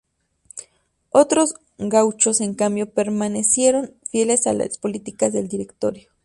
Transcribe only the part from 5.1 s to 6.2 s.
del Directorio.